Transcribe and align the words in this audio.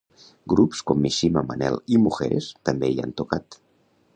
Grups 0.53 0.79
com 0.91 1.03
Mishima, 1.07 1.43
Manel 1.51 1.77
i 1.97 1.99
Mujeres 2.07 2.49
també 2.71 2.91
hi 2.95 2.99
han 3.05 3.15
tocat. 3.23 3.61